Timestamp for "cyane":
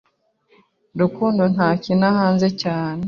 2.61-2.99